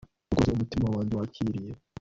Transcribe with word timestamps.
Urukundo 0.29 0.33
rwose 0.37 0.49
umutima 0.55 0.85
wanjye 0.93 1.13
wakiriye 1.19 1.71